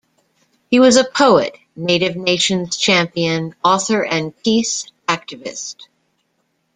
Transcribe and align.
He 0.71 0.79
was 0.79 0.95
a 0.97 1.03
poet, 1.03 1.55
native 1.75 2.15
nations 2.15 2.75
champion, 2.75 3.53
author 3.63 4.03
and 4.03 4.35
peace 4.41 4.87
activist. 5.07 5.83